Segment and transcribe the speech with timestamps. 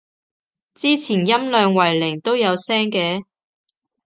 [0.73, 3.23] 之前音量為零都有聲嘅